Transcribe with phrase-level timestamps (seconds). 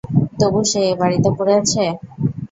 [0.39, 1.83] তবু সে এ বাড়িতে পড়ে আছে?